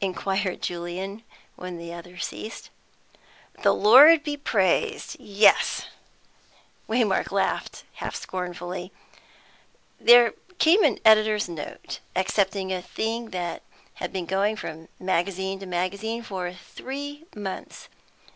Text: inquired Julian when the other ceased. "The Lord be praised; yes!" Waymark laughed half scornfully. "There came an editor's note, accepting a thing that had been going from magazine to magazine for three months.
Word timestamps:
inquired 0.00 0.62
Julian 0.62 1.24
when 1.56 1.76
the 1.76 1.92
other 1.92 2.18
ceased. 2.18 2.70
"The 3.64 3.74
Lord 3.74 4.22
be 4.22 4.36
praised; 4.36 5.16
yes!" 5.18 5.86
Waymark 6.88 7.32
laughed 7.32 7.82
half 7.94 8.14
scornfully. 8.14 8.92
"There 10.00 10.34
came 10.60 10.84
an 10.84 11.00
editor's 11.04 11.48
note, 11.48 11.98
accepting 12.14 12.72
a 12.72 12.80
thing 12.80 13.30
that 13.30 13.62
had 13.94 14.12
been 14.12 14.26
going 14.26 14.54
from 14.54 14.86
magazine 15.00 15.58
to 15.58 15.66
magazine 15.66 16.22
for 16.22 16.52
three 16.52 17.24
months. 17.34 17.88